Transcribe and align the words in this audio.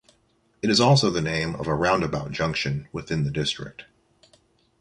It 0.63 0.71
is 0.71 0.79
also 0.79 1.11
the 1.11 1.21
name 1.21 1.53
of 1.53 1.67
a 1.67 1.75
roundabout 1.75 2.31
junction 2.31 2.87
within 2.91 3.23
the 3.23 3.29
district. 3.29 3.83